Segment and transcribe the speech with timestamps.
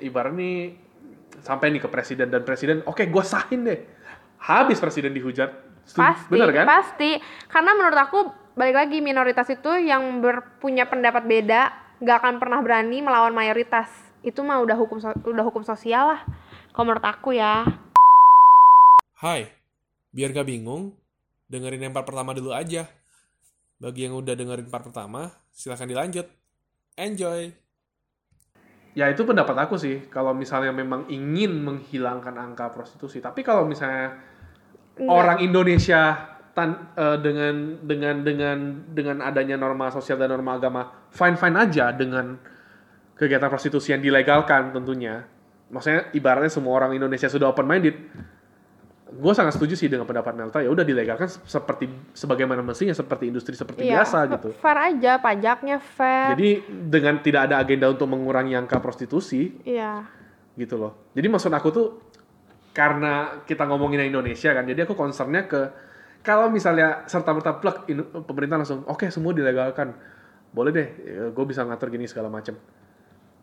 [0.00, 0.76] ibarat nih
[1.40, 3.80] sampai nih ke presiden dan presiden, oke gue sahin deh.
[4.42, 5.50] Habis presiden dihujat.
[5.82, 6.66] Pasti, Bener kan?
[6.66, 7.18] pasti.
[7.50, 8.18] Karena menurut aku
[8.54, 11.72] balik lagi minoritas itu yang berpunya pendapat beda
[12.02, 13.88] nggak akan pernah berani melawan mayoritas.
[14.22, 16.20] Itu mah udah hukum so- udah hukum sosial lah.
[16.74, 17.66] Kalau menurut aku ya.
[19.22, 19.46] Hai,
[20.10, 20.98] biar gak bingung,
[21.46, 22.90] dengerin yang part pertama dulu aja.
[23.78, 26.26] Bagi yang udah dengerin part pertama, silahkan dilanjut.
[26.98, 27.61] Enjoy!
[28.92, 30.04] Ya itu pendapat aku sih.
[30.12, 34.20] Kalau misalnya memang ingin menghilangkan angka prostitusi, tapi kalau misalnya
[35.00, 35.08] Enggak.
[35.08, 38.56] orang Indonesia tan, eh, dengan dengan dengan
[38.92, 42.36] dengan adanya norma sosial dan norma agama fine fine aja dengan
[43.16, 45.24] kegiatan prostitusi yang dilegalkan tentunya.
[45.72, 47.96] Maksudnya ibaratnya semua orang Indonesia sudah open minded.
[49.12, 51.84] Gue sangat setuju sih dengan pendapat Melta ya udah dilegalkan seperti
[52.16, 54.48] sebagaimana mestinya seperti industri seperti Iya, biasa gitu.
[54.56, 56.32] Fair aja, pajaknya fair.
[56.32, 60.08] Jadi dengan tidak ada agenda untuk mengurangi angka prostitusi, Iya.
[60.56, 61.12] gitu loh.
[61.12, 61.86] Jadi maksud aku tuh
[62.72, 65.60] karena kita ngomongin Indonesia kan, jadi aku concernnya ke
[66.24, 69.92] kalau misalnya serta merta plek in- pemerintah langsung oke semua dilegalkan,
[70.56, 70.88] boleh deh,
[71.36, 72.56] gue bisa ngatur gini segala macam.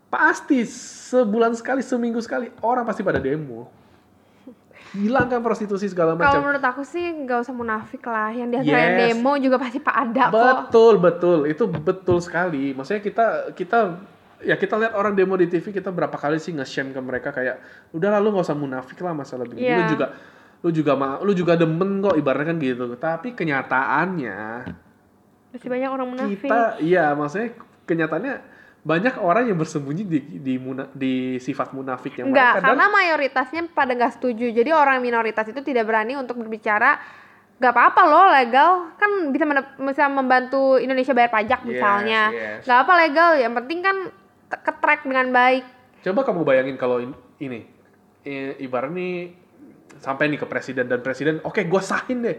[0.09, 3.69] Pasti sebulan sekali, seminggu sekali orang pasti pada demo.
[4.91, 6.41] Hilangkan prostitusi segala Kalau macam.
[6.41, 8.29] menurut aku sih nggak usah munafik lah.
[8.29, 9.01] Yang diantarin Yes.
[9.13, 10.33] demo juga pasti pak ada kok.
[10.65, 11.39] Betul, betul.
[11.45, 12.71] Itu betul sekali.
[12.71, 13.79] Maksudnya kita kita
[14.39, 17.61] ya kita lihat orang demo di TV kita berapa kali sih nge-shame ke mereka kayak
[17.91, 19.67] udah lalu nggak usah munafik lah masalah begini.
[19.67, 19.89] Lu Iya.
[19.89, 20.07] juga
[20.59, 22.85] lu juga ma- lu juga demen kok ibaratnya kan gitu.
[22.95, 24.39] Tapi kenyataannya
[25.49, 26.39] Masih banyak orang munafik.
[26.41, 28.35] kita iya maksudnya kenyataannya
[28.79, 33.61] banyak orang yang bersembunyi di di, muna- di sifat munafiknya Enggak, mereka dan karena mayoritasnya
[33.69, 34.49] pada nggak setuju.
[34.49, 36.95] Jadi orang minoritas itu tidak berani untuk berbicara.
[37.59, 39.43] Gak apa-apa loh legal, kan bisa
[39.83, 42.21] bisa membantu Indonesia bayar pajak Yes, misalnya.
[42.31, 42.63] yes.
[42.63, 43.97] Gak apa legal, yang penting kan
[44.47, 45.67] ke-track dengan baik.
[45.99, 47.67] Coba kamu bayangin kalau in- ini
[48.57, 49.35] ibarat nih
[49.99, 52.37] sampai nih ke presiden dan presiden, oke gue sahin deh.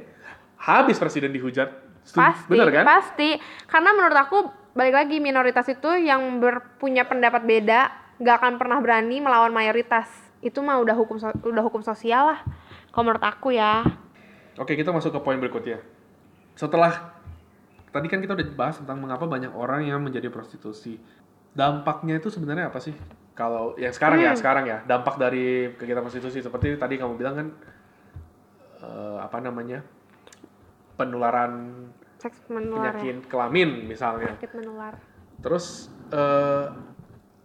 [0.56, 1.68] Habis presiden dihujat.
[2.00, 2.84] Pasti, Bener kan?
[2.88, 3.36] pasti.
[3.68, 4.38] Karena menurut aku
[4.70, 10.06] balik lagi minoritas itu yang berpunya pendapat beda gak akan pernah berani melawan mayoritas.
[10.40, 12.40] Itu mah udah hukum so- udah hukum sosial lah.
[12.90, 13.84] Kalau menurut aku ya.
[14.56, 15.80] Oke kita masuk ke poin berikutnya.
[16.54, 17.16] Setelah
[17.88, 21.00] tadi kan kita udah bahas tentang mengapa banyak orang yang menjadi prostitusi.
[21.50, 22.94] Dampaknya itu sebenarnya apa sih?
[23.34, 24.40] Kalau yang sekarang ya Hmm.
[24.40, 27.46] sekarang ya dampak dari kegiatan prostitusi seperti tadi kamu bilang kan
[28.80, 29.80] eh, apa namanya
[30.94, 31.88] penularan
[32.20, 33.00] Seks menular ya.
[33.00, 34.36] penyakit kelamin misalnya.
[34.36, 34.94] Penyakit menular.
[35.40, 36.66] Terus eh,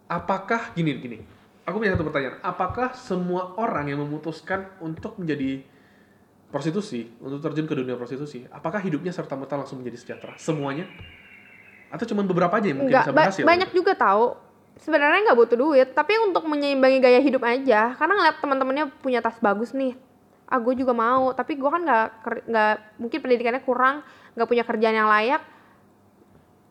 [0.06, 1.18] apakah gini gini?
[1.66, 2.38] Aku punya satu pertanyaan.
[2.44, 5.64] Apakah semua orang yang memutuskan untuk menjadi
[6.46, 10.38] prostitusi, untuk terjun ke dunia prostitusi, apakah hidupnya serta merta langsung menjadi sejahtera?
[10.38, 10.86] Semuanya?
[11.90, 13.44] Atau cuma beberapa aja yang mungkin Enggak, bisa ba- berhasil?
[13.44, 14.38] banyak juga tahu.
[14.76, 17.96] Sebenarnya nggak butuh duit, tapi untuk menyeimbangi gaya hidup aja.
[17.96, 19.96] Karena ngeliat teman-temannya punya tas bagus nih,
[20.46, 21.32] ah gue juga mau.
[21.32, 22.06] Tapi gue kan nggak
[22.46, 24.04] nggak mungkin pendidikannya kurang,
[24.36, 25.42] nggak punya kerjaan yang layak.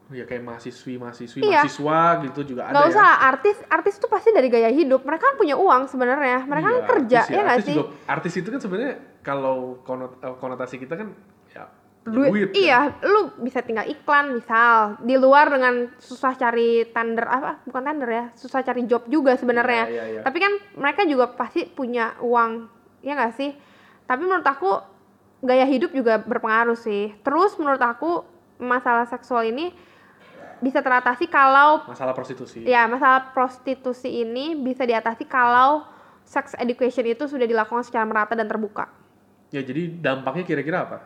[0.05, 1.65] Ya kayak mahasiswi, mahasiswi, Iya.
[1.65, 2.91] mahasiswa gitu juga ada Nggak ya.
[2.93, 5.01] usah lah, artis artis tuh pasti dari gaya hidup.
[5.01, 6.45] Mereka kan punya uang sebenarnya.
[6.45, 7.75] Mereka kan Iya, kerja, artis ya nggak artis sih?
[7.75, 11.09] juga- artis itu kan sebenarnya kalau konot- eh, konotasi kita kan
[11.49, 11.65] ya
[12.05, 12.53] duit, kan.
[12.53, 18.05] iya lu bisa tinggal iklan misal di luar dengan susah cari tender apa bukan tender
[18.07, 20.21] ya susah cari job juga sebenarnya Iya, iya, iya.
[20.21, 22.69] tapi kan mereka juga pasti punya uang
[23.01, 23.57] ya nggak sih
[24.03, 24.69] tapi menurut aku
[25.45, 28.25] gaya hidup juga berpengaruh sih terus menurut aku
[28.57, 29.69] masalah seksual ini
[30.57, 32.65] bisa teratasi kalau Masalah prostitusi.
[32.65, 35.85] ya masalah prostitusi ini bisa diatasi kalau
[36.25, 38.89] sex education itu sudah dilakukan secara merata dan terbuka
[39.53, 40.97] Ya jadi dampaknya kira-kira apa?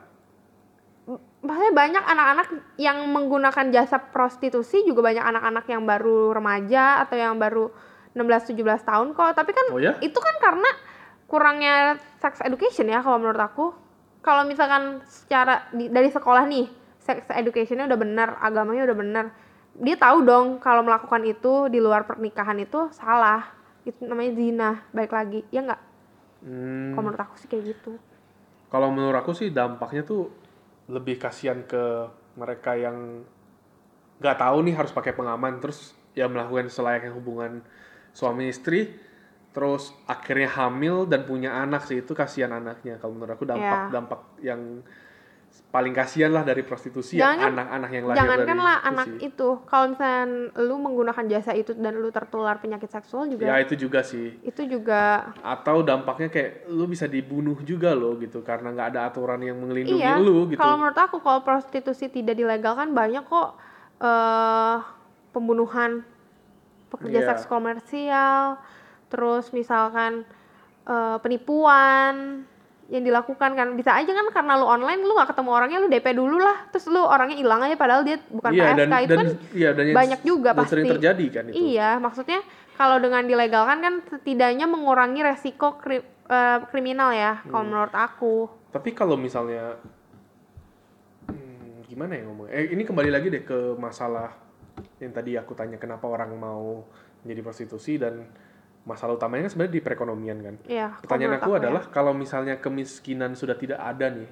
[1.39, 7.37] Maksudnya banyak anak-anak yang menggunakan jasa prostitusi juga banyak anak-anak yang baru remaja atau yang
[7.37, 7.69] baru
[8.13, 9.31] 16-17 tahun kok.
[9.37, 9.95] Tapi kan Oh ya?
[10.01, 10.69] itu kan karena
[11.25, 11.75] kurangnya
[12.17, 13.65] sex education ya kalau menurut aku.
[14.29, 16.69] Kalau misalkan secara di- dari sekolah nih,
[17.01, 19.25] sex educationnya udah benar, agamanya udah benar.
[19.73, 23.49] Dia tahu dong kalau melakukan itu di luar pernikahan itu salah.
[23.81, 25.41] Itu namanya zina, baik lagi.
[25.49, 25.81] Ya nggak?
[26.45, 26.93] Hmm.
[26.93, 27.97] Kalau menurut aku sih kayak gitu.
[28.69, 30.29] Kalau menurut aku sih dampaknya tuh
[30.85, 32.05] lebih kasihan ke
[32.37, 33.25] mereka yang
[34.21, 37.65] nggak tahu nih harus pakai pengaman terus ya melakukan selayaknya hubungan
[38.13, 38.93] suami istri
[39.49, 43.89] terus akhirnya hamil dan punya anak sih itu kasihan anaknya kalau menurut aku dampak Ya.
[43.91, 44.61] dampak yang
[45.67, 49.07] paling kasihan lah dari prostitusi ya Jangan- anak-anak yang lahir Jangankan dari lah itu anak
[49.07, 49.17] sih.
[49.27, 50.25] itu, kalau misalnya
[50.59, 54.61] lu menggunakan jasa itu dan lu tertular penyakit seksual juga, ya itu juga sih itu
[54.63, 59.57] juga atau dampaknya kayak lu bisa dibunuh juga loh gitu karena nggak ada aturan yang
[59.57, 60.17] melindungi iya.
[60.17, 63.57] lu gitu Kalau menurut aku kalau prostitusi tidak dilegalkan banyak kok
[63.99, 64.77] eh
[65.31, 66.05] pembunuhan
[66.89, 67.27] pekerja Iya.
[67.27, 68.57] seks komersial,
[69.09, 70.23] terus misalkan
[70.85, 72.45] eh, penipuan
[72.89, 76.07] yang dilakukan kan bisa aja kan karena lu online lu nggak ketemu orangnya lu DP
[76.17, 79.17] dulu lah terus lu orangnya hilang aja padahal dia bukan iya, PSK dan, itu dan,
[79.17, 80.93] kan iya, dan banyak juga dan sering pasti.
[80.97, 81.61] terjadi kan itu.
[81.61, 82.39] Iya, maksudnya
[82.73, 87.69] kalau dengan dilegalkan kan setidaknya mengurangi resiko kri- eh, kriminal ya, kalau Hmm.
[87.69, 88.35] menurut aku.
[88.73, 89.77] Tapi kalau misalnya
[91.29, 92.47] hmm, gimana ya ngomong?
[92.49, 94.33] Eh ini kembali lagi deh ke masalah
[94.97, 96.89] yang tadi aku tanya kenapa orang mau
[97.21, 98.25] menjadi prostitusi dan
[98.89, 100.55] masalah utamanya kan sebenarnya di perekonomian kan.
[100.65, 100.87] Iya.
[101.05, 101.57] Pertanyaan aku ya.
[101.61, 104.29] adalah kalau misalnya kemiskinan sudah tidak ada nih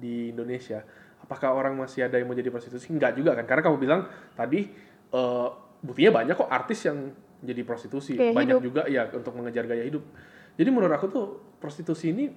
[0.00, 0.80] di Indonesia,
[1.20, 2.88] apakah orang masih ada yang mau jadi prostitusi?
[2.88, 3.44] Enggak juga kan?
[3.44, 4.00] Karena kamu bilang
[4.32, 4.72] tadi
[5.12, 5.48] eh,
[5.84, 7.12] buktinya banyak kok artis yang
[7.44, 8.64] jadi prostitusi, Gaya banyak hidup.
[8.64, 10.04] juga ya untuk mengejar gaya hidup.
[10.56, 11.26] Jadi menurut aku tuh
[11.60, 12.28] prostitusi ini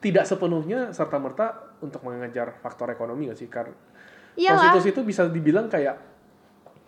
[0.00, 3.48] tidak sepenuhnya serta merta untuk mengejar faktor ekonomi gak sih?
[3.48, 3.72] Karena
[4.36, 4.72] Iyalah.
[4.72, 5.96] prostitusi itu bisa dibilang kayak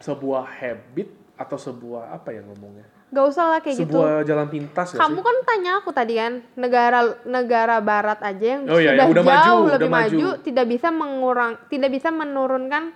[0.01, 1.09] sebuah habit
[1.41, 2.98] atau sebuah apa ya ngomongnya?
[3.09, 3.97] Gak usah lah kayak gitu.
[3.97, 5.25] sebuah jalan pintas gak Kamu sih?
[5.25, 9.25] kan tanya aku tadi kan, negara negara barat aja yang Oh iya, sudah yang udah
[9.25, 10.05] jauh maju, lebih udah maju.
[10.13, 12.93] maju, tidak bisa mengurang, tidak bisa menurunkan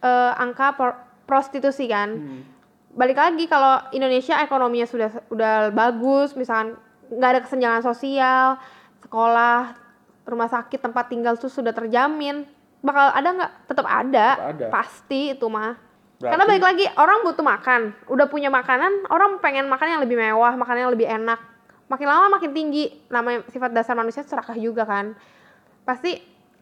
[0.00, 0.68] eh, angka
[1.24, 2.10] prostitusi kan.
[2.10, 2.42] Hmm.
[2.90, 6.74] Balik lagi kalau Indonesia ekonominya sudah udah bagus, misalkan
[7.06, 8.58] nggak ada kesenjangan sosial,
[8.98, 9.78] sekolah,
[10.26, 12.42] rumah sakit, tempat tinggal tuh sudah terjamin,
[12.80, 13.52] bakal ada nggak?
[13.66, 14.66] Tetap ada, Tetap ada.
[14.70, 15.78] pasti itu mah.
[16.20, 17.80] Berarti- Karena balik lagi orang butuh makan,
[18.12, 21.40] udah punya makanan, orang pengen makan yang lebih mewah, makan yang lebih enak.
[21.88, 25.16] Makin lama makin tinggi, namanya sifat dasar manusia serakah juga kan.
[25.82, 26.20] Pasti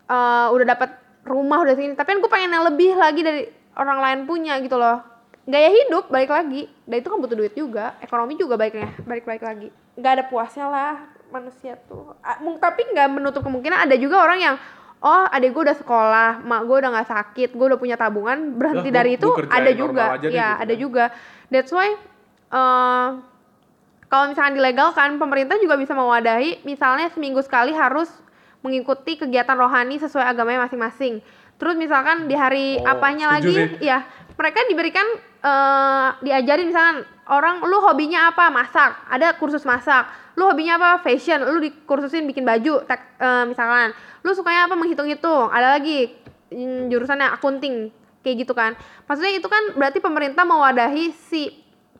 [0.08, 0.94] eh, udah dapat
[1.26, 3.44] rumah udah segini, tapi kan gue pengen yang lebih lagi dari
[3.76, 5.02] orang lain punya gitu loh.
[5.44, 9.68] Gaya hidup balik lagi, dan itu kan butuh duit juga, ekonomi juga baiknya, balik-balik lagi.
[9.98, 10.92] Nggak ada puasnya lah
[11.28, 12.16] manusia tuh.
[12.22, 14.54] Ah, mung- Tapi nggak menutup kemungkinan ada juga orang yang
[14.98, 18.90] oh adek gue udah sekolah, mak gue udah nggak sakit, gue udah punya tabungan, berhenti
[18.90, 20.82] dari itu ada juga, ya gitu ada kan.
[20.82, 21.04] juga.
[21.48, 21.88] That's why
[22.50, 23.08] eh,
[24.08, 28.08] kalau misalkan dilegalkan, pemerintah juga bisa mewadahi, misalnya seminggu sekali harus
[28.64, 31.20] mengikuti kegiatan rohani sesuai agamanya masing-masing.
[31.60, 33.84] Terus misalkan di hari Oh, apanya lagi, sih.
[33.84, 34.02] ya
[34.38, 35.06] mereka diberikan
[35.42, 36.96] eh, diajarin misalkan
[37.28, 40.08] orang lu hobinya apa masak, ada kursus masak.
[40.38, 43.90] Lu hobinya apa fashion, lu dikursusin bikin baju, tek- eh, misalkan.
[44.22, 46.14] Lu sukanya apa menghitung-hitung, ada lagi
[46.54, 47.90] mm, jurusannya akunting
[48.22, 48.78] kayak gitu kan.
[49.10, 51.50] Maksudnya itu kan berarti pemerintah mewadahi si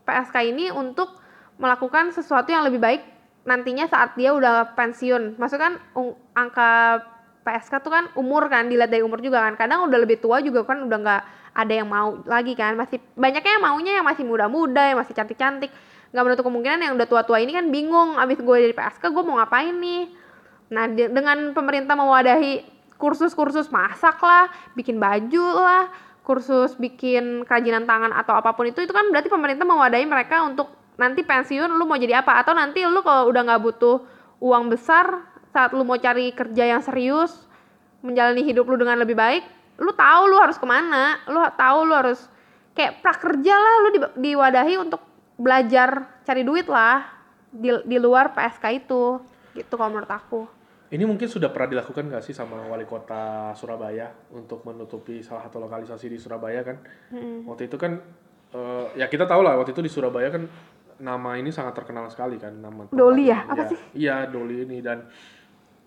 [0.06, 1.18] PSK ini untuk
[1.58, 3.02] melakukan sesuatu yang lebih baik
[3.48, 5.40] nantinya saat dia udah pensiun.
[5.40, 5.74] Maksudnya kan
[6.36, 6.70] angka
[7.48, 9.56] PSK tuh kan umur kan dilihat dari umur juga kan.
[9.56, 11.22] Kadang udah lebih tua juga kan udah nggak
[11.56, 12.76] ada yang mau lagi kan.
[12.76, 15.72] Masih banyaknya yang maunya yang masih muda-muda, yang masih cantik-cantik.
[16.12, 19.36] Nggak menutup kemungkinan yang udah tua-tua ini kan bingung abis gue dari PSK gue mau
[19.40, 20.08] ngapain nih.
[20.72, 22.64] Nah dengan pemerintah mewadahi
[22.98, 25.84] kursus-kursus masak lah, bikin baju lah,
[26.28, 30.68] kursus bikin kerajinan tangan atau apa pun itu itu kan berarti pemerintah mewadahi mereka untuk
[31.00, 34.04] nanti pensiun lu mau jadi apa atau nanti lu kalau udah nggak butuh
[34.44, 35.24] uang besar
[35.56, 37.48] saat lu mau cari kerja yang serius
[38.04, 39.40] menjalani hidup lu dengan lebih baik
[39.80, 42.20] lu tahu lu harus ke mana lu tahu lu harus
[42.76, 45.00] kayak prakerja lah lu di- diwadahi untuk
[45.38, 47.06] belajar cari duit lah
[47.48, 49.22] di, di luar PSK itu
[49.54, 50.42] gitu kalau menurut aku
[50.88, 55.60] Ini mungkin sudah pernah dilakukan nggak sih sama wali kota Surabaya untuk menutupi salah satu
[55.60, 56.80] lokalisasi di Surabaya kan?
[57.44, 58.00] Waktu itu kan
[58.56, 60.48] eh, ya kita tahu lah waktu itu di Surabaya kan
[60.96, 63.44] nama ini sangat terkenal sekali kan nama Doli ya?
[63.44, 63.52] ini.
[63.52, 63.78] Apa sih?
[64.00, 65.04] Iya Doli ini dan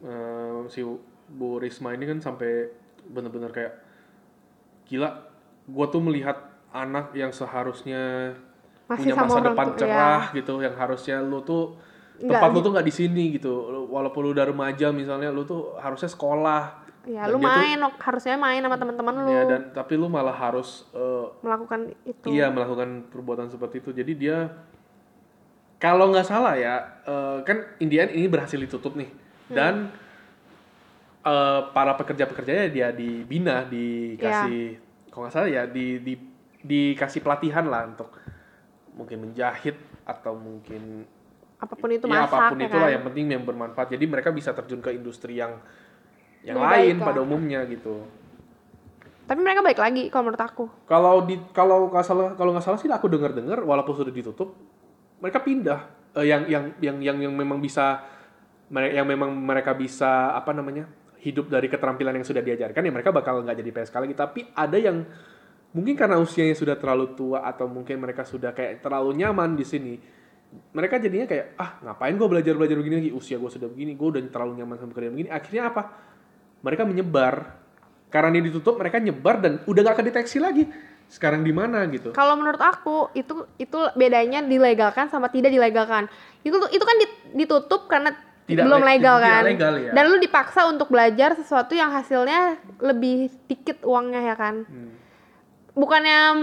[0.05, 0.85] eh, si
[1.33, 2.69] Bu Risma ini kan sampai
[3.09, 3.73] bener-bener kayak
[4.85, 5.17] gila.
[5.65, 6.37] Gua tuh melihat
[6.69, 8.37] anak yang seharusnya
[8.91, 11.63] Masih punya sama masa orang depan tua, cerah gitu yang harusnya lu tuh
[12.17, 12.61] Nggak tempat lu gitu.
[12.61, 16.63] tuh nggak di sini gitu Lu- walaupun lu udah remaja misalnya lu tuh harusnya sekolah
[17.03, 20.05] ya Dan lu dia tuh- main harusnya main sama teman-teman lu ya dan tapi lu
[20.05, 24.37] malah harus eh, melakukan itu iya melakukan perbuatan seperti itu jadi dia
[25.77, 29.09] kalau nggak salah ya eh, kan Indian ini berhasil ditutup nih
[29.49, 29.57] Hmm.
[29.57, 29.73] dan
[31.23, 35.09] eh, para pekerja-pekerjanya dia dibina dikasih Iya.
[35.09, 36.13] kalau nggak salah ya di, di
[36.61, 38.13] dikasih pelatihan lah untuk
[38.95, 41.07] mungkin menjahit atau mungkin
[41.61, 42.95] apa pun itu ya masak apa pun ya itulah kan?
[42.97, 43.87] yang penting yang bermanfaat.
[43.93, 45.61] Jadi mereka bisa terjun ke industri yang
[46.41, 48.01] yang Lebih lain pada umumnya gitu.
[49.29, 50.65] Tapi mereka baik lagi kalau menurut aku.
[50.89, 54.57] Kalau di kalau nggak salah kalau nggak salah sih aku dengar dengar walaupun sudah ditutup
[55.21, 55.79] mereka pindah.
[56.17, 58.03] Eh, yang yang yang yang yang memang bisa
[58.73, 60.89] yang memang mereka bisa apa namanya
[61.21, 64.15] hidup dari keterampilan yang sudah diajarkan ya mereka bakal nggak jadi PSK lagi.
[64.17, 65.05] Tapi ada yang
[65.71, 69.93] mungkin karena usianya sudah terlalu tua atau mungkin mereka sudah kayak terlalu nyaman di sini
[70.75, 74.07] mereka jadinya kayak ah ngapain gue belajar belajar begini lagi usia gue sudah begini gue
[74.11, 75.81] udah terlalu nyaman sama kerjaan begini akhirnya apa
[76.59, 77.35] mereka menyebar
[78.11, 80.67] karena ini ditutup mereka nyebar dan udah nggak kedeteksi lagi
[81.07, 82.15] sekarang di mana gitu.
[82.15, 86.07] Kalau menurut aku itu itu bedanya dilegalkan sama tidak dilegalkan.
[86.39, 88.15] Itu itu kan dit- ditutup karena
[88.47, 89.43] Tidak belum le- legal kan.
[89.43, 89.91] legal, ya.
[89.91, 94.63] Dan lu dipaksa untuk belajar sesuatu yang hasilnya lebih dikit uangnya ya kan.
[94.63, 94.91] Hmm.
[95.71, 96.35] Bukannya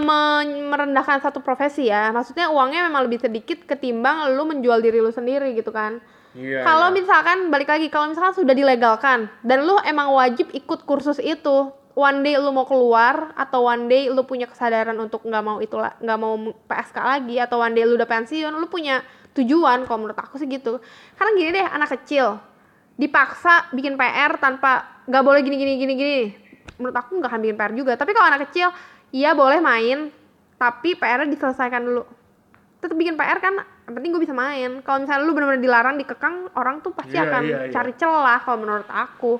[0.69, 2.09] merendahkan satu profesi ya.
[2.09, 6.01] Maksudnya uangnya memang lebih sedikit ketimbang lu menjual diri lu sendiri gitu kan.
[6.33, 6.61] Iya.
[6.65, 6.95] Kalau iya.
[6.97, 12.21] misalkan balik lagi kalau misalkan sudah dilegalkan dan lu emang wajib ikut kursus itu, one
[12.21, 16.19] day lu mau keluar atau one day lu punya kesadaran untuk nggak mau itu nggak
[16.21, 16.37] mau
[16.69, 19.01] PSK lagi atau one day lu udah pensiun, lu punya
[19.33, 20.77] tujuan kalau menurut aku sih gitu.
[21.17, 22.37] Karena gini deh anak kecil
[22.99, 26.21] dipaksa bikin PR tanpa nggak boleh gini gini gini gini.
[26.77, 27.93] Menurut aku nggak akan bikin PR juga.
[27.97, 28.69] Tapi kalau anak kecil
[29.11, 30.09] iya boleh main.
[30.59, 32.03] Tapi PR-nya diselesaikan dulu.
[32.83, 33.55] Tetap bikin PR kan
[33.87, 34.83] yang penting gue bisa main.
[34.83, 37.73] Kalau misalnya lu benar-benar dilarang dikekang orang tuh pasti Iya, akan iya, iya.
[37.73, 39.39] cari celah kalau menurut aku.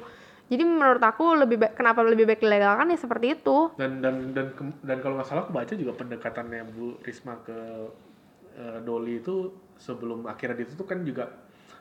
[0.49, 3.69] Jadi menurut aku lebih baik kenapa lebih baik dilegalkan ya seperti itu.
[3.77, 4.49] Dan dan dan
[4.81, 7.59] dan kalau nggak salah aku baca juga pendekatannya Bu Risma ke
[8.57, 11.29] eh, Doli itu sebelum akhirnya ditutup kan juga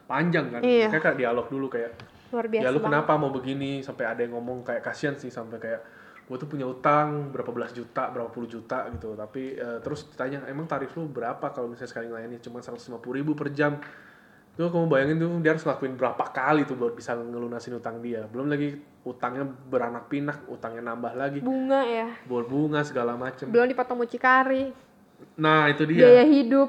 [0.04, 0.61] panjang kan.
[0.61, 0.92] Iya.
[0.92, 1.97] kayak, kayak dialog dulu kayak
[2.28, 2.88] luar biasa ya lu banget.
[2.92, 3.80] kenapa mau begini?
[3.80, 5.80] Sampai ada yang ngomong kayak kasihan sih sampai kayak
[6.28, 9.16] gue tuh punya utang berapa belas juta berapa puluh juta gitu.
[9.16, 13.32] Tapi eh, terus ditanya emang tarif lu berapa kalau misalnya sekali ngelayanin cuma 150 ribu
[13.32, 13.80] per jam.
[14.52, 18.28] Tuh kamu bayangin tuh dia harus lakuin berapa kali tuh buat bisa ngelunasin utang dia.
[18.28, 18.76] Belum lagi
[19.08, 21.40] utangnya beranak pinak utangnya nambah lagi.
[21.40, 22.12] Bunga ya.
[22.28, 23.49] Buat bunga segala macem.
[23.49, 24.68] Belum dipotong mucikari.
[25.40, 26.68] Nah itu biaya dia hidup.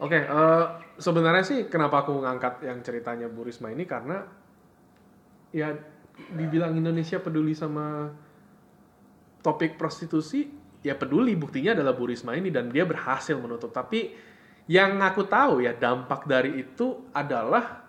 [0.00, 0.64] Oke eh,
[0.96, 3.84] sebenarnya sih kenapa aku ngangkat yang ceritanya Bu Risma ini?
[3.84, 4.24] Karena
[5.52, 5.76] ya
[6.32, 8.08] dibilang Indonesia peduli sama
[9.46, 10.50] topik prostitusi
[10.82, 13.70] ya peduli buktinya adalah Bu Risma ini dan dia berhasil menutup.
[13.70, 14.10] Tapi
[14.66, 17.86] yang aku tahu ya dampak dari itu adalah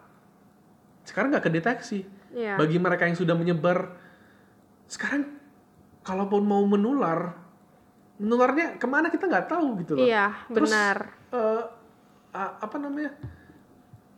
[1.01, 2.01] sekarang nggak kedeteksi.
[2.27, 2.59] Iya.
[2.59, 3.95] bagi mereka yang sudah menyebar
[4.85, 5.39] sekarang
[6.03, 7.33] kalaupun mau menular
[8.19, 10.03] menularnya ke mana kita nggak tahu gitu loh.
[10.05, 10.97] Iya Terus, benar.
[11.31, 11.63] eh,
[12.35, 13.15] a- apa namanya?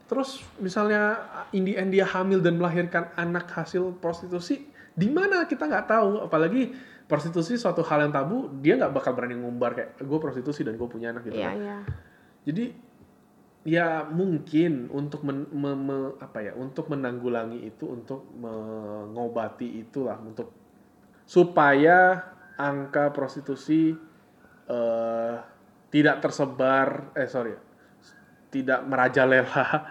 [0.10, 1.22] Terus misalnya
[1.54, 4.66] in the end dia hamil dan melahirkan anak hasil prostitusi
[4.98, 6.26] di mana kita nggak tahu?
[6.26, 6.74] Apalagi
[7.10, 10.86] prostitusi suatu hal yang tabu dia nggak bakal berani ngumbar kayak gue prostitusi dan gue
[10.86, 11.58] punya anak gitu iya kan.
[11.58, 11.78] iya
[12.46, 12.66] jadi
[13.66, 20.54] ya mungkin untuk men- me- me- apa ya untuk menanggulangi itu untuk mengobati itulah untuk
[21.26, 23.98] supaya angka prostitusi
[24.70, 25.36] eh,
[25.90, 27.58] tidak tersebar eh sorry
[28.54, 29.66] tidak merajalela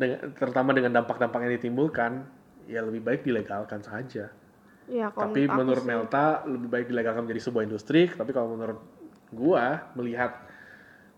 [0.00, 2.12] dengan, terutama dengan dampak-dampak yang ditimbulkan
[2.68, 4.28] ya lebih baik dilegalkan saja
[5.08, 8.08] kalau tapi menurut sih- Melta lebih baik dilegalkan menjadi sebuah industri.
[8.08, 8.78] Tapi kalau menurut
[9.30, 10.42] gua melihat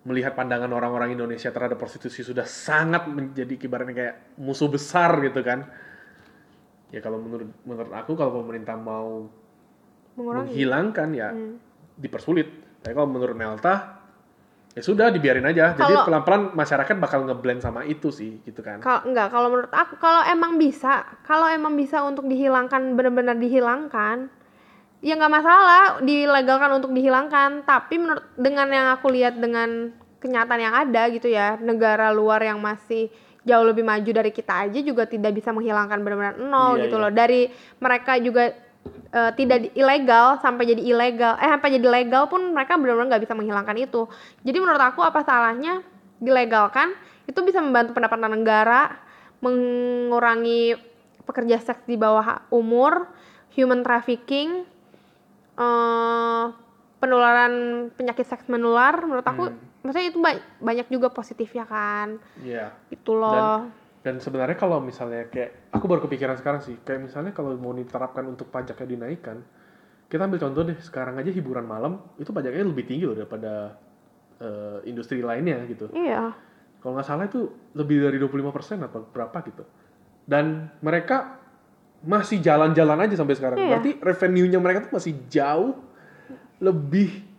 [0.05, 5.65] melihat pandangan orang-orang Indonesia terhadap prostitusi sudah sangat menjadi kibarannya kayak musuh besar gitu kan.
[6.93, 9.27] Ya kalau menurut menurut aku kalau pemerintah mau
[10.15, 10.53] mengurangi.
[10.53, 11.57] menghilangkan ya Hmm.
[11.97, 12.47] dipersulit.
[12.85, 14.04] Tapi kalau menurut Melta
[14.75, 18.79] ya sudah dibiarin aja jadi Kalau- pelan-pelan masyarakat bakal ngeblend sama itu sih gitu kan
[18.79, 24.27] Kalau enggak, kalau menurut aku kalau emang bisa, kalau emang bisa untuk dihilangkan benar-benar dihilangkan,
[24.99, 27.63] ya nggak masalah dilegalkan untuk dihilangkan.
[27.63, 32.59] Tapi menurut dengan yang aku lihat dengan kenyataan yang ada gitu ya, negara luar yang
[32.59, 33.13] masih
[33.45, 37.03] jauh lebih maju dari kita aja juga tidak bisa menghilangkan benar-benar nol Iya, gitu iya.
[37.05, 37.13] loh.
[37.13, 37.41] Dari
[37.79, 38.51] mereka juga
[39.15, 43.35] eh, tidak ilegal sampai jadi ilegal, eh sampai jadi legal pun mereka benar-benar nggak bisa
[43.37, 44.09] menghilangkan itu.
[44.43, 45.81] Jadi menurut aku apa salahnya
[46.19, 46.93] dilegalkan
[47.25, 48.93] itu bisa membantu pendapatan negara,
[49.41, 50.77] mengurangi
[51.25, 53.09] pekerja seks di bawah umur,
[53.57, 54.65] human trafficking,
[55.57, 56.45] eh
[57.01, 57.53] penularan
[57.93, 58.97] penyakit seks menular.
[59.05, 59.61] Menurut aku, Hmm.
[59.85, 63.69] maksudnya itu ba- banyak juga positifnya kan, Iya gitu loh.
[63.69, 68.29] Dan sebenarnya kalau misalnya kayak aku baru kepikiran sekarang sih, kayak misalnya kalau mau diterapkan
[68.29, 69.41] untuk pajaknya dinaikkan,
[70.13, 73.81] kita ambil contoh deh, sekarang aja hiburan malam itu pajaknya lebih tinggi loh daripada
[74.45, 75.89] eh, industri lainnya gitu.
[75.97, 76.37] Iya,
[76.85, 79.65] Kalau nggak salah itu lebih dari 25% atau berapa gitu.
[80.29, 81.41] Dan mereka
[82.05, 83.57] masih jalan-jalan aja sampai sekarang.
[83.57, 83.81] Iya.
[83.81, 85.81] Berarti revenue-nya mereka tuh masih jauh
[86.61, 87.33] lebih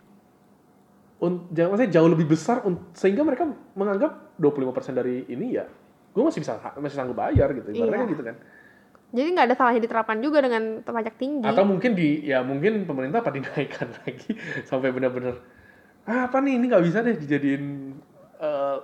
[1.56, 2.60] jangan maksudnya jauh lebih besar
[2.92, 5.64] sehingga mereka menganggap 25% dari ini ya
[6.16, 8.12] gue masih bisa masih sanggup bayar gitu ibaratnya Iya.
[8.16, 8.36] gitu kan
[9.12, 11.46] jadi nggak ada salahnya diterapkan juga dengan pajak tinggi.
[11.46, 14.32] atau mungkin di ya mungkin pemerintah apa dinaikkan lagi
[14.64, 15.36] sampai benar-benar
[16.08, 17.64] ah, apa nih ini nggak bisa deh dijadiin
[18.40, 18.78] eh,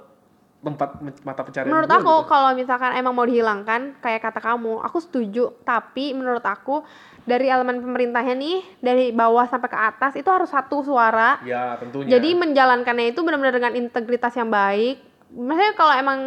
[0.62, 2.28] tempat mata pencarian menurut aku gitu.
[2.30, 6.86] kalau misalkan emang mau dihilangkan kayak kata kamu aku setuju tapi menurut aku
[7.26, 12.14] dari elemen pemerintahnya nih dari bawah sampai ke atas itu harus satu suara ya tentunya
[12.14, 15.02] jadi menjalankannya itu benar-benar dengan integritas yang baik
[15.34, 16.18] maksudnya kalau emang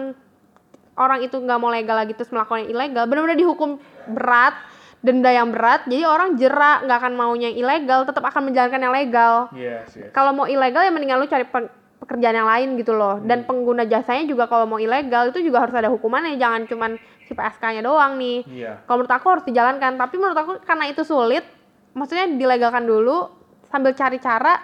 [0.96, 4.56] orang itu nggak mau legal lagi terus melakukan yang ilegal benar-benar dihukum berat
[5.00, 8.94] denda yang berat jadi orang jerak nggak akan maunya yang ilegal tetap akan menjalankan yang
[8.94, 10.10] legal Yes, yes.
[10.10, 13.26] kalau mau ilegal ya mendingan lu cari pe- pekerjaan yang lain gitu loh Hmm.
[13.26, 17.34] dan pengguna jasanya juga kalau mau ilegal itu juga harus ada hukumannya jangan cuman si
[17.34, 18.82] PSK-nya doang nih Iya.
[18.84, 21.46] kalau menurut aku harus dijalankan tapi menurut aku karena itu sulit
[21.92, 23.30] maksudnya dilegalkan dulu
[23.66, 24.58] sambil cari cara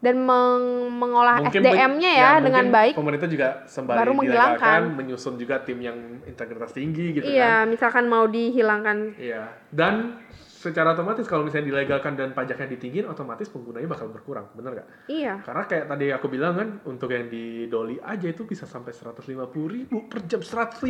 [0.00, 4.80] dan meng- mengolah SDM-nya ya, mungkin dengan baik Pemerintah juga sembari baru menghilangkan.
[4.90, 7.30] menyusun juga tim yang integritas tinggi gitu kan.
[7.30, 9.52] iya misalkan mau dihilangkan Iya.
[9.68, 14.88] Dan secara otomatis kalau misalnya dilegalkan dan pajaknya ditinggiin, otomatis penggunanya bakal berkurang, bener nggak?
[15.06, 18.92] iya Karena kayak tadi aku bilang kan, untuk yang di Doli aja itu bisa sampai
[18.92, 19.24] 150
[19.68, 20.84] ribu per jam, 150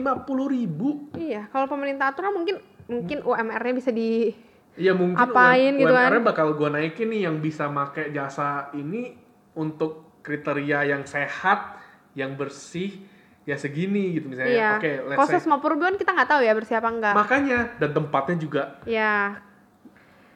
[0.48, 1.10] ribu.
[1.14, 4.34] iya kalau pemerintah aturan mungkin mungkin UMR-nya bisa di
[4.74, 6.22] Iya mungkin Apain gitu kan.
[6.22, 9.12] Bakal gua naikin nih yang bisa make jasa ini
[9.52, 11.80] untuk kriteria yang sehat,
[12.12, 13.02] yang bersih,
[13.42, 14.52] ya segini gitu misalnya.
[14.52, 15.40] iya Oke, let's kalau say.
[15.42, 19.40] 150 ribuan kita nggak tahu ya bersih apa enggak Makanya dan tempatnya juga ya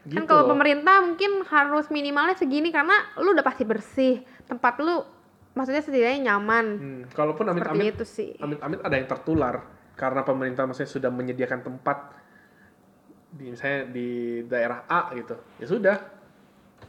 [0.02, 0.18] gitu.
[0.18, 4.14] kan kalau pemerintah mungkin harus minimalnya segini karena lu udah pasti bersih
[4.44, 5.04] tempat lu
[5.52, 9.62] maksudnya setidaknya nyaman Hmm, kalaupun amit-amit itu sih amit-amit ada yang tertular
[9.94, 11.96] karena pemerintah maksudnya sudah menyediakan tempat
[13.34, 14.08] di misalnya di
[14.46, 15.96] daerah A gitu ya sudah.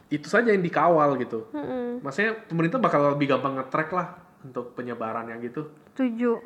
[0.06, 1.50] Itu saja yang dikawal gitu.
[1.50, 1.98] Mm-mm.
[1.98, 4.14] maksudnya pemerintah bakal lebih gampang nge-track lah
[4.46, 5.66] untuk penyebarannya gitu.
[5.94, 6.38] Setuju.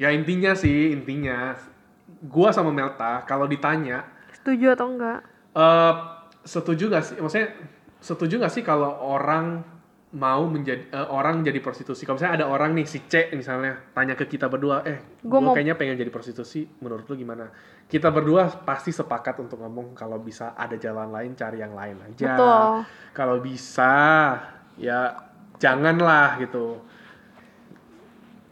[0.00, 1.52] Ya intinya sih intinya.
[2.24, 5.20] Gua sama Melta kalau ditanya setuju atau enggak?
[5.56, 5.94] eh
[6.44, 7.16] setuju gak sih?
[7.20, 7.48] Maksudnya
[8.00, 9.64] setuju gak sih kalau orang
[10.14, 12.06] mau menjadi eh, orang jadi prostitusi.
[12.06, 15.50] Kalau misalnya ada orang nih si C misalnya tanya ke kita berdua eh gue mau-
[15.50, 17.50] kayaknya pengen jadi prostitusi menurut lu gimana?
[17.90, 22.30] Kita berdua pasti sepakat untuk ngomong kalau bisa ada jalan lain cari yang lain aja.
[22.30, 22.62] Betul.
[23.10, 23.94] Kalau bisa
[24.78, 25.18] ya
[25.58, 26.78] janganlah gitu.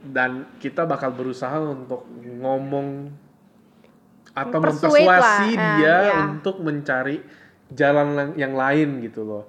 [0.02, 3.06] Dan kita bakal berusaha untuk ngomong
[4.34, 6.14] atau Mempersuade mempersuasi lah, eh, dia ya.
[6.26, 7.22] untuk mencari
[7.70, 9.44] jalan yang lain gitu loh.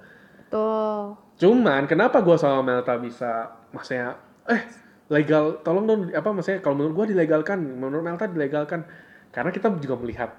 [0.53, 4.15] Tuh cuman kenapa gua sama Melta bisa maksudnya
[4.47, 4.63] eh
[5.11, 8.87] legal tolong dong apa maksudnya kalau menurut gua dilegalkan menurut Melta dilegalkan
[9.35, 10.31] karena kita juga melihat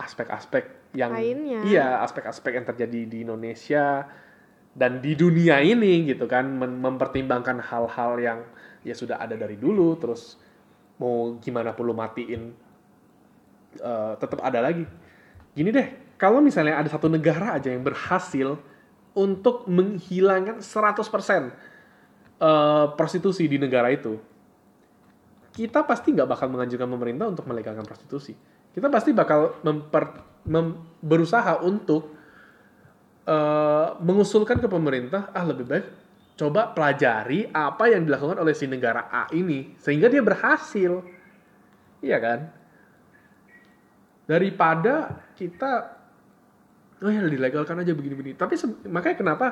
[0.00, 1.60] aspek-aspek yang Lainnya.
[1.68, 4.08] iya aspek-aspek yang terjadi di Indonesia
[4.72, 8.40] dan di dunia ini gitu kan mem- mempertimbangkan hal-hal yang
[8.80, 10.40] ya sudah ada dari dulu terus
[10.96, 12.52] mau gimana perlu matiin
[13.76, 14.84] eh, tetap ada lagi
[15.52, 18.56] gini deh kalau misalnya ada satu negara aja yang berhasil
[19.16, 24.20] untuk menghilangkan 100% eh, prostitusi di negara itu
[25.56, 28.36] kita pasti nggak bakal menganjurkan pemerintah untuk melegalkan prostitusi.
[28.76, 30.04] Kita pasti bakal memper,
[30.44, 32.12] mem- berusaha untuk
[33.24, 35.86] eh, mengusulkan ke pemerintah ah lebih baik
[36.36, 41.00] coba pelajari apa yang dilakukan oleh si negara A ini sehingga dia berhasil.
[42.04, 42.40] Iya kan?
[44.28, 45.95] Daripada kita
[47.02, 48.38] oh ya dilegalkan aja begini-begini.
[48.38, 48.54] Tapi
[48.88, 49.46] makanya kenapa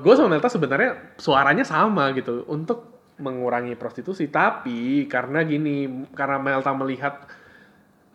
[0.00, 4.32] gue sama Melta sebenarnya suaranya sama gitu untuk mengurangi prostitusi.
[4.32, 7.28] Tapi karena gini karena Melta melihat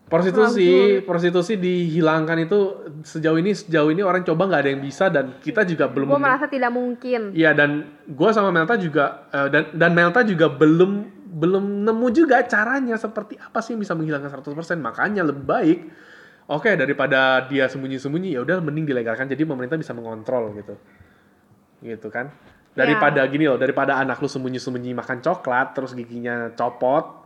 [0.10, 2.60] prostitusi prostitusi dihilangkan itu
[3.06, 6.20] sejauh ini sejauh ini orang coba nggak ada yang bisa dan kita juga belum gue
[6.20, 7.32] merasa tidak mungkin.
[7.32, 12.42] Iya dan gue sama Melta juga eh, dan dan Melta juga belum belum nemu juga
[12.50, 15.80] caranya seperti apa sih yang bisa menghilangkan 100% makanya lebih baik
[16.50, 19.30] oke daripada dia sembunyi-sembunyi ya udah mending dilegalkan.
[19.30, 20.76] Jadi pemerintah bisa mengontrol gitu.
[21.86, 22.34] Gitu kan?
[22.74, 27.22] Daripada gini loh daripada anak lu sembunyi-sembunyi makan coklat terus giginya copot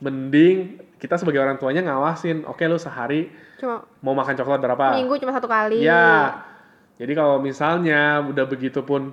[0.00, 3.28] mending kita sebagai orang tuanya ngawasin oke lu sehari
[3.60, 4.96] cuma mau makan coklat berapa?
[4.96, 5.84] Minggu cuma satu kali.
[5.84, 6.40] Ya.
[6.96, 9.12] Jadi kalau misalnya udah begitu pun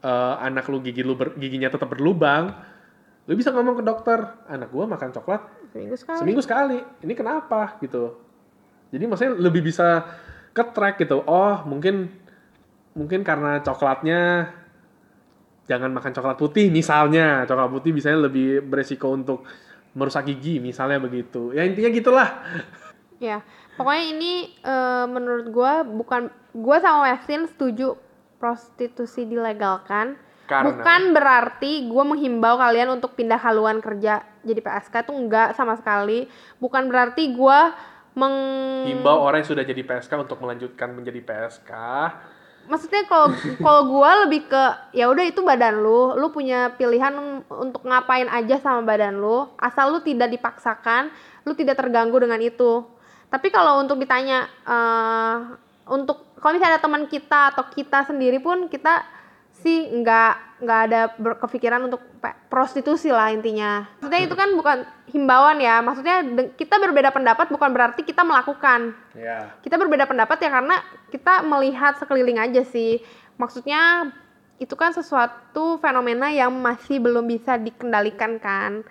[0.00, 2.52] eh, anak lu gigi lu ber- giginya tetap berlubang,
[3.28, 5.40] lu bisa ngomong ke dokter, anak gua makan coklat
[5.72, 6.78] seminggu sekali seminggu sekali.
[7.00, 8.20] Ini kenapa gitu.
[8.92, 10.04] Jadi maksudnya lebih bisa
[10.52, 11.24] ke track gitu.
[11.24, 12.12] Oh, mungkin
[12.92, 14.52] mungkin karena coklatnya
[15.64, 17.48] jangan makan coklat putih misalnya.
[17.48, 19.48] Coklat putih biasanya lebih beresiko untuk
[19.92, 21.52] merusak gigi misalnya begitu.
[21.52, 22.28] Ya intinya gitulah.
[23.16, 23.40] Ya,
[23.78, 27.94] pokoknya ini eh, menurut gua bukan gua sama Westin setuju
[28.36, 30.18] prostitusi dilegalkan.
[30.42, 35.78] Karena- Bukan berarti gua menghimbau kalian untuk pindah haluan kerja jadi PSK itu enggak sama
[35.78, 36.26] sekali.
[36.58, 37.74] Bukan berarti gua
[38.12, 38.36] meng
[38.84, 41.72] Himbau orang yang sudah jadi PSK untuk melanjutkan menjadi PSK.
[42.62, 47.10] maksudnya kalau kalau gua lebih ke ya udah itu badan lu lu punya pilihan
[47.50, 51.10] untuk ngapain aja sama badan lu asal lu tidak dipaksakan
[51.42, 52.86] lu tidak terganggu dengan itu
[53.34, 55.58] tapi kalau untuk ditanya eh
[55.90, 59.02] untuk kalau misalnya ada teman kita atau kita sendiri pun kita
[59.62, 61.00] sih nggak nggak ada
[61.42, 62.02] kepikiran untuk
[62.46, 63.86] prostitusi lah intinya.
[63.98, 64.78] Maksudnya itu kan bukan
[65.10, 65.82] himbauan ya.
[65.82, 66.22] Maksudnya
[66.54, 68.94] kita berbeda pendapat bukan berarti kita melakukan.
[69.14, 69.54] Ya.
[69.62, 70.78] Kita berbeda pendapat ya karena
[71.10, 73.02] kita melihat sekeliling aja sih.
[73.38, 74.12] Maksudnya
[74.62, 78.86] itu kan sesuatu fenomena yang masih belum bisa dikendalikan kan.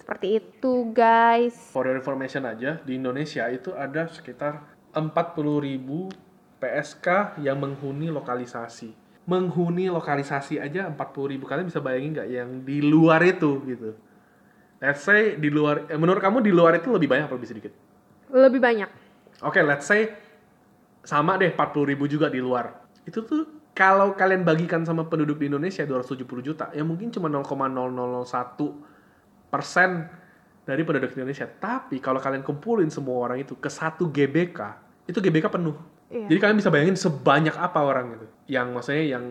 [0.00, 1.52] Seperti itu guys.
[1.76, 4.64] For your information aja, di Indonesia itu ada sekitar
[4.96, 5.76] 40.000
[6.56, 9.09] PSK yang menghuni lokalisasi.
[9.30, 13.94] Menghuni lokalisasi aja 40.000 kalian bisa bayangin nggak yang di luar itu gitu.
[14.82, 17.70] Let's say di luar, eh, menurut kamu di luar itu lebih banyak apa lebih sedikit?
[18.34, 18.90] Lebih banyak.
[19.46, 20.10] Oke, let's say
[21.06, 22.74] sama deh 40.000 juga di luar.
[23.06, 28.90] Itu tuh kalau kalian bagikan sama penduduk di Indonesia 270 juta, ya mungkin cuma 0,0001
[29.48, 30.10] persen
[30.68, 31.48] dari penduduk Indonesia.
[31.48, 34.60] Tapi kalau kalian kumpulin semua orang itu ke satu GBK,
[35.08, 35.76] itu GBK penuh.
[36.10, 36.26] Iya.
[36.26, 38.26] Jadi kalian bisa bayangin sebanyak apa orang itu.
[38.50, 39.24] Yang maksudnya yang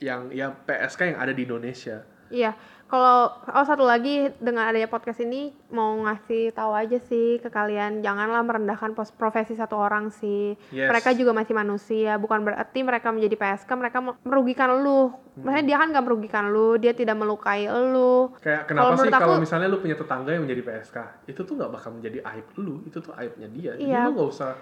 [0.00, 2.02] yang ya PSK yang ada di Indonesia.
[2.32, 7.46] Iya, kalau oh satu lagi dengan adanya podcast ini mau ngasih tahu aja sih ke
[7.46, 10.56] kalian janganlah merendahkan profesi satu orang sih.
[10.72, 10.88] Yes.
[10.88, 15.12] Mereka juga masih manusia, bukan berarti mereka menjadi PSK mereka me- merugikan lu.
[15.36, 18.32] Maksudnya dia kan gak merugikan lu, dia tidak melukai lu.
[18.40, 20.96] Kayak kenapa sih menurut kalau misalnya lu punya tetangga yang menjadi PSK,
[21.28, 23.72] itu tuh nggak bakal menjadi aib lu, itu tuh aibnya dia.
[23.76, 24.08] Jadi Iya.
[24.08, 24.52] lu nggak usah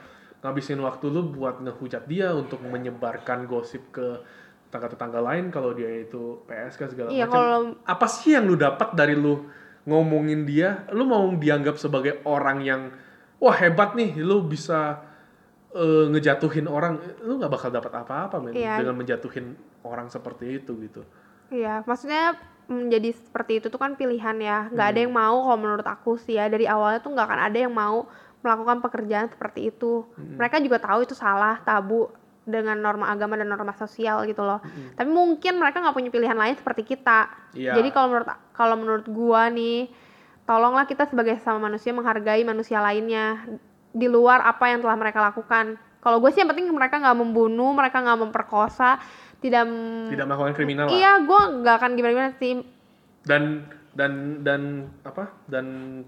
[0.43, 4.19] ngabisin waktu lu buat ngehujat dia untuk menyebarkan gosip ke
[4.67, 7.33] tetangga-tetangga lain kalau dia itu PSK segala Iya, macam.
[7.33, 9.47] kalau- Apa sih yang lu dapat dari lu
[9.85, 10.89] ngomongin dia?
[10.91, 12.91] Lu mau dianggap sebagai orang yang
[13.37, 14.99] wah hebat nih, lu bisa
[15.73, 18.77] eh, ngejatuhin orang, lu nggak bakal dapat apa-apa men Iya.
[18.77, 21.01] dengan menjatuhin orang seperti itu gitu.
[21.49, 22.37] Iya, maksudnya
[22.69, 24.69] menjadi seperti itu tuh kan pilihan ya.
[24.69, 24.93] Nggak Hmm.
[24.93, 27.73] ada yang mau kalau menurut aku sih ya dari awalnya tuh nggak akan ada yang
[27.73, 28.05] mau
[28.43, 30.07] melakukan pekerjaan seperti itu.
[30.19, 30.37] Hmm.
[30.37, 32.11] Mereka juga tahu itu salah, tabu
[32.43, 34.59] dengan norma agama dan norma sosial gitu loh.
[34.99, 37.31] Tapi mungkin mereka nggak punya pilihan lain seperti kita.
[37.31, 37.57] Hmm.
[37.57, 37.73] Iya.
[37.79, 39.89] Jadi kalau menurut kalau menurut gua nih,
[40.43, 43.47] tolonglah kita sebagai sesama manusia menghargai manusia lainnya
[43.93, 45.79] di luar apa yang telah mereka lakukan.
[46.03, 48.99] Kalau gue sih yang penting mereka nggak membunuh, mereka nggak memperkosa,
[49.39, 49.71] tidak
[50.11, 50.91] Tidak melakukan kriminal.
[50.91, 52.67] Iya, gue nggak akan gimana-gimana sih.
[53.23, 55.45] dan dan dan apa?
[55.45, 55.67] Dan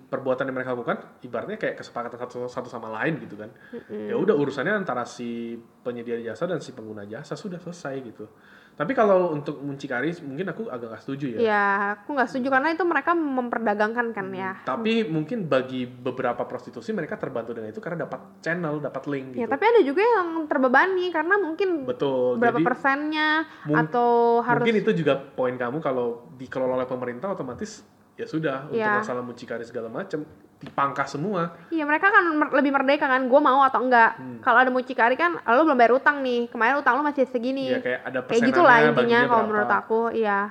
[0.09, 3.53] perbuatan yang mereka lakukan ibaratnya kayak kesepakatan satu satu sama lain gitu kan.
[3.93, 8.27] Ya udah urusannya antara si penyedia jasa dan si pengguna jasa sudah selesai gitu
[8.75, 11.65] tapi kalau untuk muncikari mungkin aku agak gak setuju ya Ya,
[11.97, 14.59] aku nggak setuju karena itu mereka memperdagangkan kan ya.
[14.61, 19.39] tapi mungkin bagi beberapa prostitusi mereka terbantu dengan itu karena dapat channel dapat link Ya,
[19.41, 23.29] gitu tapi ada juga yang terbebani karena mungkin betul berapa jadi persennya
[23.65, 24.11] mung- atau
[24.41, 28.99] harus mungkin itu juga poin kamu kalau dikelola oleh pemerintah otomatis ya sudah untuk Iya.
[28.99, 30.23] masalah muncikari segala macam
[30.61, 34.17] dipangkas semua Iya mereka kan mer- lebih merdeka kan, gue mau atau enggak.
[34.17, 34.39] Hmm.
[34.41, 37.69] Kalau ada mucikari kan, lo belum bayar utang nih, kemarin utang lo masih segini.
[37.69, 40.51] ya kayak ada Kayak gitulah intinya kalau menurut aku, iya.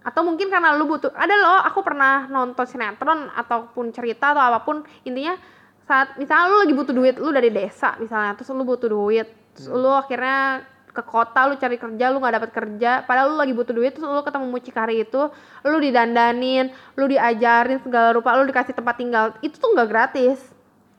[0.00, 4.64] Atau mungkin karena lu butuh, ada loh, aku pernah nonton sinetron ataupun cerita atau apa
[4.64, 5.36] pun, intinya
[5.84, 9.66] saat misalnya lu lagi butuh duit, lu dari desa misalnya, terus lu butuh duit, terus
[9.66, 9.76] Hmm.
[9.76, 10.62] lu akhirnya
[11.00, 14.04] ke kota lu cari kerja lu nggak dapat kerja padahal lu lagi butuh duit terus
[14.04, 15.32] lu ketemu mucikari itu
[15.64, 20.38] lu didandanin lu diajarin segala rupa lu dikasih tempat tinggal itu tuh nggak gratis.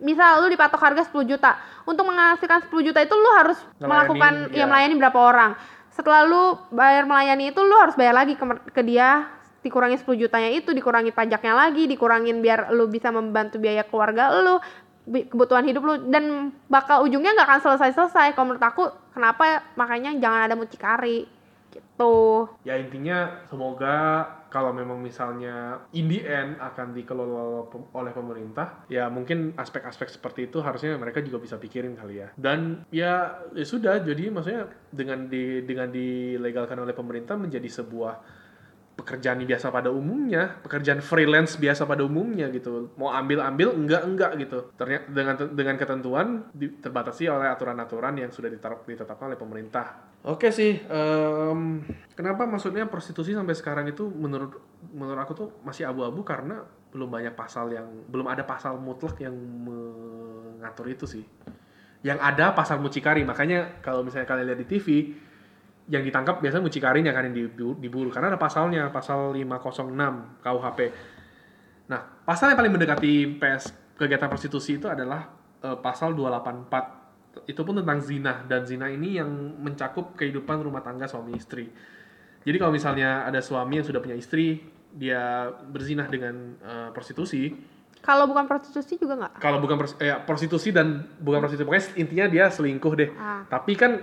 [0.02, 4.34] Misal lu dipatok harga 10 juta untuk menghasilkan 10 juta itu lu harus Melayani, melakukan
[4.50, 4.58] ya.
[4.58, 5.52] ya melayani berapa orang.
[5.94, 9.30] Setelah lu bayar melayani itu lu harus bayar lagi ke, ke dia
[9.62, 14.58] dikurangi 10 jutanya itu dikurangi pajaknya lagi dikurangin biar lu bisa membantu biaya keluarga lu
[15.06, 18.38] kebutuhan hidup lu dan bakal ujungnya nggak akan selesai-selesai.
[18.38, 21.28] Kalau menurut aku kenapa makanya jangan ada mucikari
[21.72, 22.52] gitu.
[22.68, 29.56] Ya intinya semoga kalau memang misalnya in the end akan dikelola oleh pemerintah ya mungkin
[29.56, 32.28] aspek-aspek seperti itu harusnya mereka juga bisa pikirin kali ya.
[32.36, 38.41] Dan ya, ya sudah jadi maksudnya dengan di dengan dilegalkan oleh pemerintah menjadi sebuah
[39.02, 42.94] pekerjaan biasa pada umumnya, pekerjaan freelance biasa pada umumnya gitu.
[43.02, 44.70] Mau ambil-ambil enggak enggak gitu.
[44.78, 50.14] Ternyata dengan dengan ketentuan di- terbatasi oleh aturan-aturan yang sudah diterap- ditetapkan oleh pemerintah.
[50.22, 51.82] Oke sih, em,
[52.14, 54.62] kenapa maksudnya prostitusi sampai sekarang itu menurut
[54.94, 56.62] menurut aku tuh masih abu-abu karena
[56.94, 61.26] belum banyak pasal yang belum ada pasal mutlak yang mengatur itu sih.
[62.06, 64.88] Yang ada pasal mucikari, makanya kalau misalnya kalian lihat di TV,
[65.92, 70.80] yang ditangkap biasanya mucikarinya kan yang dibu- diburu karena ada pasalnya pasal 506 KUHP.
[71.92, 75.28] Nah, pasal yang paling mendekati PS kegiatan prostitusi itu adalah
[75.60, 77.52] eh, pasal 284.
[77.52, 79.28] Itu pun tentang zina dan zina ini yang
[79.60, 81.68] mencakup kehidupan rumah tangga suami istri.
[82.42, 84.64] Jadi kalau misalnya ada suami yang sudah punya istri,
[84.96, 87.52] dia berzinah dengan eh, prostitusi,
[88.02, 92.26] kalau bukan prostitusi juga nggak kalau bukan pros- eh, prostitusi dan bukan prostitusi pokoknya intinya
[92.32, 93.10] dia selingkuh deh.
[93.14, 93.46] Ah.
[93.46, 94.02] Tapi kan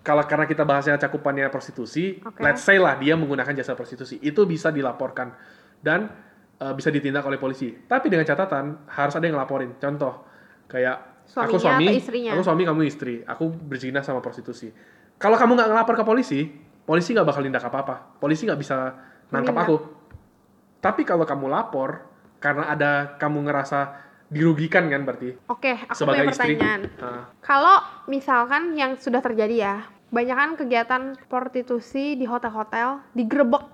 [0.00, 2.40] kalau karena kita bahasnya cakupannya prostitusi, Oke.
[2.40, 5.36] let's say lah dia menggunakan jasa prostitusi, itu bisa dilaporkan
[5.84, 6.08] dan
[6.56, 7.72] eh, bisa ditindak oleh polisi.
[7.84, 9.76] Tapi dengan catatan harus ada yang ngelaporin.
[9.76, 10.24] Contoh
[10.70, 12.30] kayak aku Suaminya suami, atau istrinya?
[12.34, 14.72] aku suami, kamu istri, aku berzina sama prostitusi.
[15.20, 16.40] Kalau kamu nggak ngelapor ke polisi,
[16.88, 18.16] polisi nggak bakal tindak apa-apa.
[18.16, 18.76] Polisi nggak bisa
[19.28, 19.76] nangkap aku.
[20.80, 22.08] Tapi kalau kamu lapor
[22.40, 26.80] karena ada kamu ngerasa dirugikan kan berarti Oke, aku sebagai punya pertanyaan.
[26.96, 29.74] Nah, Kalau misalkan yang sudah terjadi ya,
[30.08, 33.66] banyak kan kegiatan prostitusi di hotel-hotel digerebek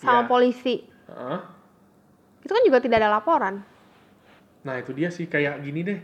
[0.00, 0.28] sama Iya.
[0.28, 0.76] polisi.
[1.06, 1.38] heeh.
[2.40, 3.60] Itu kan juga tidak ada laporan.
[4.64, 6.00] Nah itu dia sih kayak gini deh.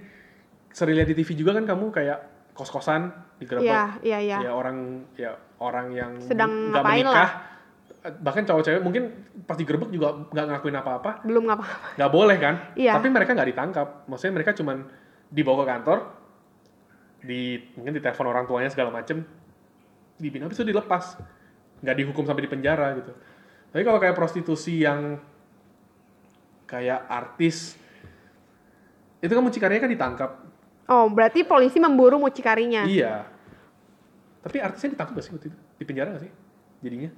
[0.68, 2.18] Sering lihat di TV juga kan kamu kayak
[2.52, 3.08] kos-kosan
[3.40, 3.64] digerebek.
[3.64, 4.38] Iya, iya, iya.
[4.44, 7.30] Ya orang ya orang yang Sedang nggak ngapain menikah.
[8.06, 11.10] Bahkan cowok-cewek mungkin pas digerebek juga nggak ngakuin apa-apa.
[11.26, 11.98] Belum ngapa-ngapa.
[11.98, 12.54] Nggak boleh kan?
[12.78, 12.92] Iya.
[12.94, 13.88] Tapi mereka nggak ditangkap.
[14.06, 14.76] Maksudnya mereka cuman
[15.26, 15.98] dibawa ke kantor,
[17.26, 19.26] di mungkin ditelepon orang tuanya segala macem,
[20.16, 21.18] dibina itu dilepas.
[21.82, 23.12] Nggak dihukum sampai di penjara gitu.
[23.74, 25.18] Tapi kalau kayak prostitusi yang
[26.66, 27.78] kayak artis
[29.22, 30.30] itu kan mucikarinya kan ditangkap.
[30.86, 32.86] Oh, berarti polisi memburu mucikarinya.
[32.86, 33.26] Iya.
[34.46, 35.58] Tapi artisnya ditangkap gak sih waktu itu?
[35.58, 36.32] Di penjara gak sih?
[36.86, 37.10] Jadinya?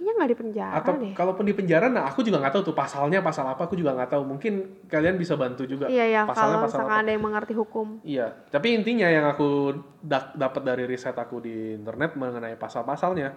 [0.00, 1.12] Kayaknya nggak di penjara Atau deh.
[1.12, 4.08] kalaupun di penjara, nah aku juga nggak tahu tuh pasalnya pasal apa, aku juga nggak
[4.08, 4.24] tahu.
[4.24, 4.52] Mungkin
[4.88, 5.92] kalian bisa bantu juga.
[5.92, 7.04] Iya, iya, pasalnya kalau pasal apa.
[7.04, 8.00] ada yang mengerti hukum.
[8.00, 8.32] Iya.
[8.48, 13.28] Tapi intinya yang aku da- dapat dari riset aku di internet mengenai pasal-pasalnya,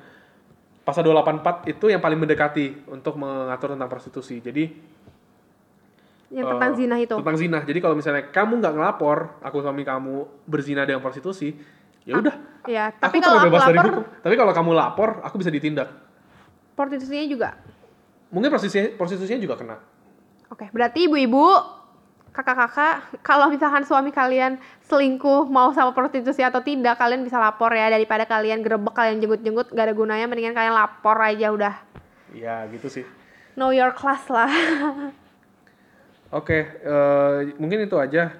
[0.79, 4.39] pasal 284 itu yang paling mendekati untuk mengatur tentang prostitusi.
[4.39, 4.95] Jadi
[6.31, 7.13] Yang Eh, tentang zina itu.
[7.13, 7.59] tentang zina.
[7.61, 10.15] Jadi kalau misalnya kamu nggak ngelapor, aku suami kamu
[10.49, 11.53] berzina dengan prostitusi,
[12.09, 12.33] ya udah.
[12.65, 14.05] Iya, Aku tapi kalau aku dari lapor, hukum.
[14.17, 16.02] Tapi kalau kamu lapor, aku bisa ditindak.
[16.73, 17.49] Prostitusinya juga.
[18.33, 19.77] Mungkin prostitusinya, prostitusinya juga kena.
[20.49, 21.45] Oke, berarti ibu-ibu,
[22.33, 27.89] kakak-kakak, kalau misalkan suami kalian selingkuh mau sama prostitusi atau tidak, kalian bisa lapor ya
[27.93, 31.73] daripada kalian gerebek, kalian jenggut-jenggut, gak ada gunanya, mendingan kalian lapor aja udah.
[32.33, 33.05] Iya gitu sih.
[33.53, 34.49] Know your class lah.
[36.33, 38.33] Oke, eh, mungkin itu aja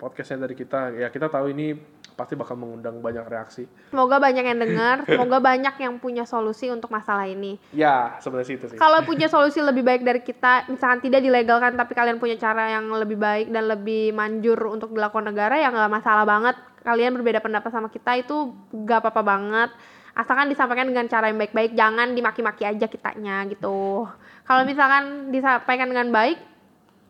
[0.00, 0.96] podcastnya dari kita.
[0.96, 1.76] Ya kita tahu ini
[2.18, 3.70] pasti bakal mengundang banyak reaksi.
[3.94, 7.62] Semoga banyak yang dengar, semoga banyak yang punya solusi untuk masalah ini.
[7.70, 8.78] Ya sebenarnya sih itu sih.
[8.82, 12.90] Kalau punya solusi lebih baik dari kita, misalkan tidak dilegalkan tapi kalian punya cara yang
[12.90, 16.58] lebih baik dan lebih manjur untuk dilakukan negara ya nggak masalah banget.
[16.82, 19.70] Kalian berbeda pendapat sama kita itu gak apa-apa banget.
[20.18, 24.08] Asalkan disampaikan dengan cara yang baik-baik, jangan dimaki-maki aja kitanya gitu.
[24.42, 26.38] Kalau misalkan disampaikan dengan baik,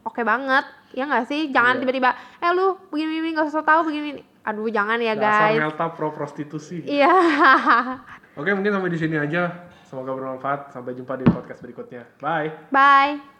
[0.04, 0.66] oke banget.
[0.92, 1.52] Ya nggak sih?
[1.52, 1.80] Jangan Iya.
[1.84, 4.24] tiba-tiba, eh lu begini-begini nggak usah tahu begini.
[4.48, 5.60] Aduh jangan ya Dasar guys.
[5.60, 6.80] Melta pro prostitusi.
[6.88, 7.12] Iya.
[8.40, 9.68] Oke mungkin sampai di sini aja.
[9.84, 10.72] Semoga bermanfaat.
[10.72, 12.08] Sampai jumpa di podcast berikutnya.
[12.20, 12.72] Bye.
[12.72, 13.36] Bye.